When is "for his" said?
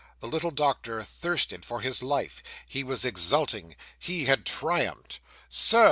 1.63-2.01